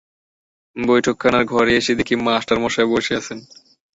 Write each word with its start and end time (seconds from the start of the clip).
বৈঠকখানার 0.75 1.43
ঘরে 1.45 1.71
এসে 1.75 1.93
দেখি 1.99 2.15
মাস্টারমশায় 2.25 2.89
বসে 2.93 3.13
আছেন। 3.19 3.39